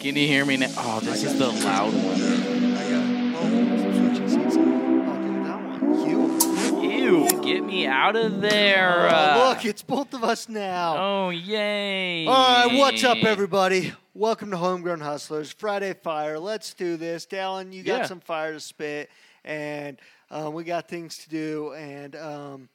[0.00, 0.68] Can you hear me now?
[0.78, 2.74] Oh, this is the loud one.
[2.74, 4.56] I got switching seats.
[4.56, 6.08] Dude, that one.
[6.08, 7.26] You.
[7.28, 9.08] Ew, get me out of there.
[9.10, 10.96] Oh, uh, look, it's both of us now.
[10.96, 12.26] Oh, yay.
[12.26, 12.34] All
[12.66, 13.92] right, what's up, everybody?
[14.14, 16.38] Welcome to Homegrown Hustlers Friday Fire.
[16.38, 17.70] Let's do this, Dallin.
[17.72, 18.06] You got Yeah.
[18.06, 19.10] some fire to spit,
[19.44, 21.74] and um, we got things to do.
[21.74, 22.68] And um,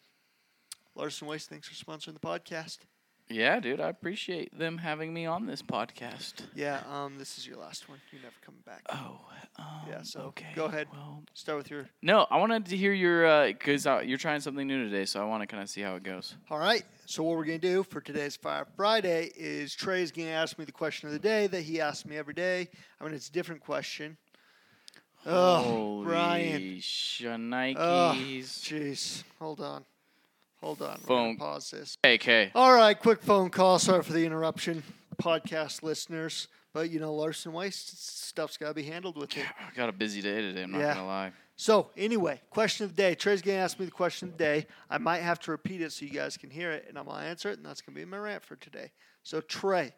[0.94, 2.78] Larson Waste, thanks for sponsoring the podcast.
[3.28, 6.34] Yeah, dude, I appreciate them having me on this podcast.
[6.54, 8.00] Yeah, um, this is your last one.
[8.12, 8.83] You're never coming back.
[8.89, 9.20] Oh,
[9.57, 10.46] um, Yeah, so okay.
[10.56, 10.88] go ahead.
[10.93, 11.89] Well, Start with your.
[12.04, 15.25] no, I wanted to hear your because uh, you're trying something new today, so I
[15.25, 16.36] want to kind of see how it goes.
[16.52, 16.83] All right.
[17.07, 20.71] So what we're gonna do for today's Fire Friday is Trey's gonna ask me the
[20.71, 22.68] question of the day that he asks me every day.
[23.02, 24.18] I mean, it's a different question.
[25.25, 26.61] Oh, Holy Brian.
[26.80, 28.61] Shnikes.
[28.61, 29.24] Jeez.
[29.39, 29.83] Hold on.
[30.65, 30.97] Hold on.
[31.01, 31.37] We're Phone.
[31.37, 31.96] gonna pause this.
[32.02, 32.52] Hey, Kay.
[32.55, 33.00] All right.
[33.00, 33.78] Quick phone call.
[33.78, 34.81] Sorry for the interruption,
[35.22, 36.47] podcast listeners.
[36.73, 39.45] But you know, Larson Waste stuff's got to be handled with it.
[39.45, 40.64] I got a busy day today.
[40.64, 40.95] I'm not Yeah.
[40.95, 41.33] gonna lie.
[41.55, 43.13] So anyway, question of the day.
[43.13, 44.66] Trey's gonna ask me the question of the day.
[44.89, 47.23] I might have to repeat it so you guys can hear it, and I'm gonna
[47.25, 48.89] answer it, and that's gonna be my rant for today.
[49.21, 49.93] So Trey,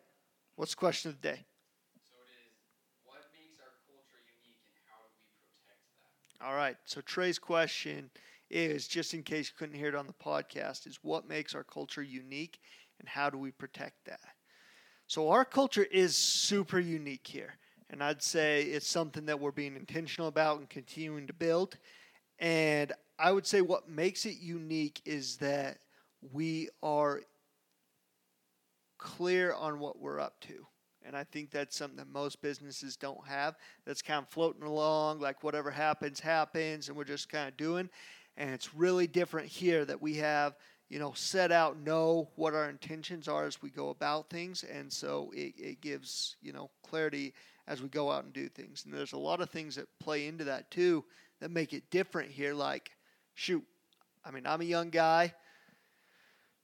[0.57, 1.45] what's the question of the day?
[2.03, 2.51] So it is,
[3.05, 5.31] what makes our culture unique and how do we
[5.63, 5.79] protect
[6.41, 6.45] that?
[6.45, 6.75] All right.
[6.83, 8.09] So Trey's question
[8.49, 11.63] is, just in case you couldn't hear it on the podcast, is what makes our
[11.63, 12.59] culture unique
[12.99, 14.19] and how do we protect that?
[15.07, 17.55] So our culture is super unique here.
[17.89, 21.77] And I'd say it's something that we're being intentional about and continuing to build.
[22.39, 25.79] And I would say what makes it unique is that
[26.33, 27.21] we are
[28.97, 30.65] clear on what we're up to.
[31.05, 33.55] And I think that's something that most businesses don't have.
[33.85, 37.89] That's kind of floating along, like whatever happens, happens, and we're just kind of doing.
[38.37, 40.55] And it's really different here that we have,
[40.89, 44.63] you know, set out, know what our intentions are as we go about things.
[44.63, 47.33] And so it, it gives, you know, clarity
[47.67, 48.85] as we go out and do things.
[48.85, 51.03] And there's a lot of things that play into that too
[51.41, 52.53] that make it different here.
[52.53, 52.91] Like,
[53.33, 53.63] shoot,
[54.23, 55.33] I mean, I'm a young guy.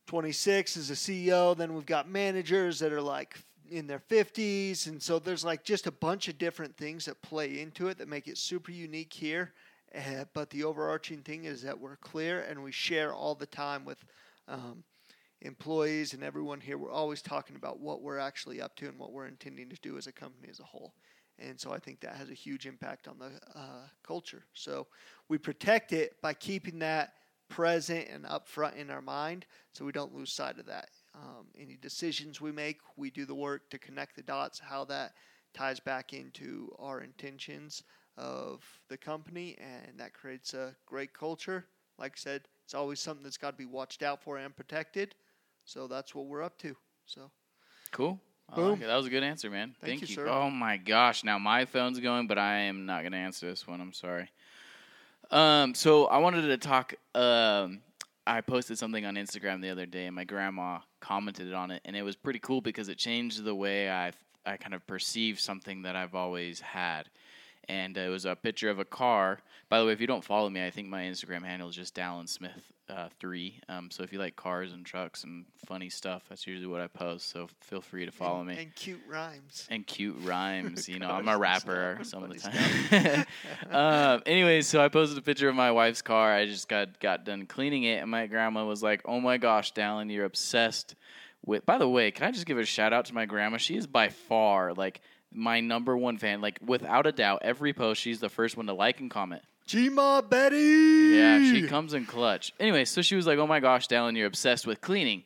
[0.08, 1.58] 26 is a CEO.
[1.58, 3.38] Then we've got managers that are like
[3.70, 4.88] in their 50s.
[4.88, 8.08] And so there's like just a bunch of different things that play into it that
[8.08, 9.54] make it super unique here.
[9.96, 13.86] Uh, but the overarching thing is that we're clear and we share all the time
[13.86, 14.04] with
[14.48, 14.84] um,
[15.42, 16.78] employees and everyone here.
[16.78, 19.98] We're always talking about what we're actually up to and what we're intending to do
[19.98, 20.94] as a company as a whole.
[21.40, 24.46] And so I think that has a huge impact on the uh, culture.
[24.54, 24.88] So
[25.30, 27.14] we protect it by keeping that
[27.50, 30.90] present and upfront in our mind so we don't lose sight of that.
[31.16, 35.14] Um, any decisions we make, we do the work to connect the dots, how that
[35.54, 37.84] ties back into our intentions
[38.18, 41.66] of the company, and that creates a great culture.
[41.98, 45.16] Like I said, it's always something that's got to be watched out for and protected.
[45.66, 46.76] So that's what we're up to.
[47.06, 47.32] So
[47.92, 48.20] Cool.
[48.56, 48.72] Boom.
[48.72, 48.80] like.
[48.82, 49.76] That was a good answer, man.
[49.80, 50.16] Thank Thank, you, you.
[50.16, 50.28] sir.
[50.28, 51.24] Oh my gosh!
[51.24, 53.82] Now my phone's going, but I am not going to answer this one.
[53.82, 54.30] I'm sorry.
[55.32, 56.94] Um, so I wanted to talk.
[57.16, 57.82] Um,
[58.26, 61.96] I posted something on Instagram the other day, and my grandma commented on it, and
[61.96, 64.12] it was pretty cool because it changed the way I
[64.46, 67.10] I kind of perceive something that I've always had.
[67.70, 69.40] And uh, it was a picture of a car.
[69.70, 71.96] By the way, if you don't follow me, I think my Instagram handle is just
[71.96, 73.60] Dallin Smith uh, three.
[73.70, 76.88] Um, so if you like cars and trucks and funny stuff, that's usually what I
[76.88, 77.30] post.
[77.30, 79.68] So feel free to follow and, me and cute rhymes.
[79.70, 80.90] and cute rhymes.
[80.90, 83.26] You know, I'm a rapper some of the time.
[83.72, 86.34] um, anyways, so I posted a picture of my wife's car.
[86.34, 89.74] I just got got done cleaning it, and my grandma was like, "Oh my gosh,
[89.74, 90.96] Dallin, you're obsessed
[91.46, 93.58] with." By the way, can I just give a shout out to my grandma?
[93.58, 95.02] She is by far like
[95.32, 96.42] my number one fan.
[96.42, 99.42] Like without a doubt, every post she's the first one to like and comment.
[99.68, 101.03] Gma Betty.
[101.54, 102.54] She comes in clutch.
[102.60, 105.24] Anyway, so she was like, "Oh my gosh, Dallin, you're obsessed with cleaning."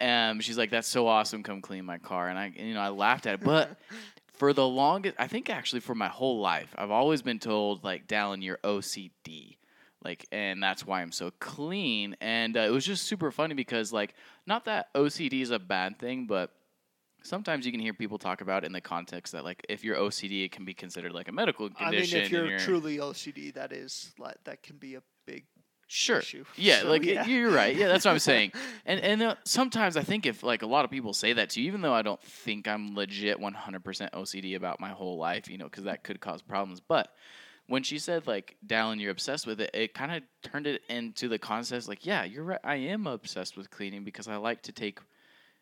[0.00, 1.42] Um, she's like, "That's so awesome.
[1.42, 3.40] Come clean my car." And I, you know, I laughed at it.
[3.44, 3.76] But
[4.34, 8.06] for the longest, I think actually for my whole life, I've always been told like,
[8.06, 9.56] "Dallin, you're OCD."
[10.04, 12.16] Like, and that's why I'm so clean.
[12.20, 14.14] And uh, it was just super funny because, like,
[14.46, 16.52] not that OCD is a bad thing, but
[17.22, 20.44] sometimes you can hear people talk about in the context that, like, if you're OCD,
[20.44, 23.52] it can be considered like a medical condition I mean, if and you're, truly OCD,
[23.54, 25.02] that is like that can be a
[25.32, 25.44] big
[25.90, 26.18] Sure.
[26.18, 26.44] issue.
[26.56, 27.26] Yeah, So, like yeah.
[27.26, 27.74] you're right.
[27.74, 28.52] Yeah, that's what I'm saying.
[28.84, 31.60] And and uh, sometimes I think if like a lot of people say that to
[31.60, 35.56] you, even though I don't think I'm legit 100% OCD about my whole life, you
[35.58, 36.80] know, because that could cause problems.
[36.80, 37.08] But
[37.68, 41.28] when she said like, "Dallin, you're obsessed with it," it kind of turned it into
[41.28, 42.60] the concept like, yeah, you're right.
[42.64, 44.98] I am obsessed with cleaning because I like to take.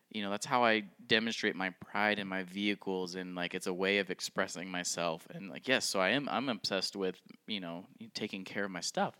[0.09, 3.73] You know, that's how I demonstrate my pride in my vehicles, and like it's a
[3.73, 5.27] way of expressing myself.
[5.33, 6.29] And like, yes, so I am.
[6.29, 9.15] I'm obsessed with you know taking care of my stuff.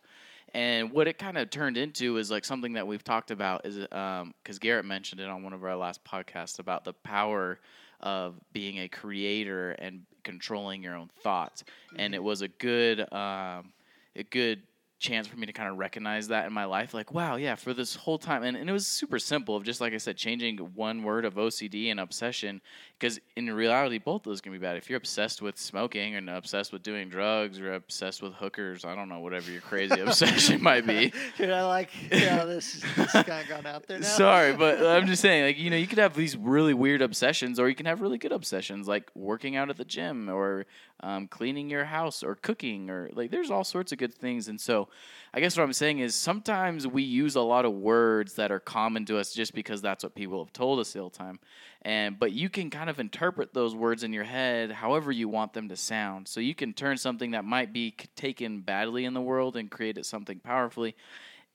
[0.53, 3.77] And what it kind of turned into is like something that we've talked about is
[3.77, 7.59] because Garrett mentioned it on one of our last podcasts about the power
[7.99, 11.63] of being a creator and controlling your own thoughts.
[11.95, 12.13] And Mm-hmm.
[12.13, 13.73] it was a good um,
[14.15, 14.63] a good
[14.99, 17.73] chance for me to kind of recognize that in my life like wow yeah for
[17.73, 20.57] this whole time and, and it was super simple of just like i said changing
[20.75, 22.61] one word of ocd and obsession
[22.97, 26.73] because in reality both those can be bad if you're obsessed with smoking and obsessed
[26.73, 30.85] with doing drugs or obsessed with hookers i don't know whatever your crazy obsession might
[30.85, 34.07] be Dude, I like yeah, this this kind of gone out there now.
[34.07, 37.59] Sorry, but I'm just saying, like, you know, you could have these really weird obsessions,
[37.59, 40.65] or you can have really good obsessions, like working out at the gym, or
[41.01, 44.47] um, cleaning your house, or cooking, or like, there's all sorts of good things.
[44.47, 44.86] And so,
[45.33, 48.59] I guess what I'm saying is sometimes we use a lot of words that are
[48.59, 51.39] common to us just because that's what people have told us the whole time.
[51.81, 55.53] And but you can kind of interpret those words in your head however you want
[55.53, 56.27] them to sound.
[56.27, 59.97] So you can turn something that might be taken badly in the world and create
[59.97, 60.95] it something powerfully.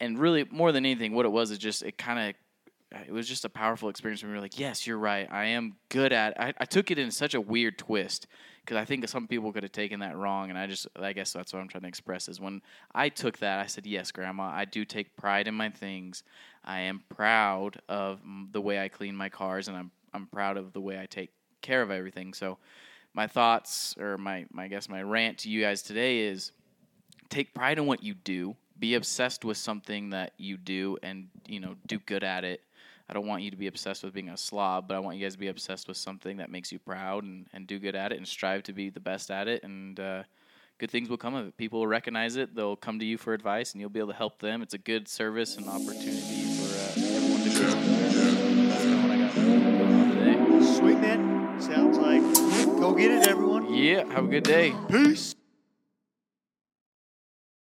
[0.00, 2.34] And really, more than anything, what it was is just it kind of
[2.92, 4.38] Uh, it was just a powerful experience for me.
[4.38, 5.28] Like, yes, you're right.
[5.30, 6.38] I am good at.
[6.40, 8.26] I, I took it in such a weird twist
[8.64, 11.32] because I think some people could have taken that wrong, and I just, I guess
[11.32, 12.62] that's what I'm trying to express is when
[12.94, 16.22] I took that, I said, yes, Grandma, I do take pride in my things.
[16.64, 18.20] I am proud of
[18.52, 21.30] the way I clean my cars, and I'm, I'm proud of the way I take
[21.60, 22.34] care of everything.
[22.34, 22.58] So,
[23.14, 26.52] my thoughts or my, my, I guess my rant to you guys today is
[27.28, 31.61] take pride in what you do be obsessed with something that you do and you
[31.61, 32.61] know do good at it.
[33.08, 35.23] I don't want you to be obsessed with being a slob but i want you
[35.25, 38.11] guys to be obsessed with something that makes you proud and, and do good at
[38.11, 39.62] it and strive to be the best at it.
[39.62, 40.25] And uh,
[40.79, 41.56] good things will come of it.
[41.56, 42.56] People will recognize it.
[42.56, 44.62] They'll come to you for advice and you'll be able to help them.
[44.62, 47.70] It's a good service and opportunity for uh, everyone to grow.
[47.70, 50.75] That's kind of what i got going on today.
[50.75, 51.61] Sweet man.
[51.61, 52.20] Sounds like
[52.81, 53.73] go get it, everyone.
[53.73, 54.75] yeah have a good day.
[54.88, 55.37] Peace.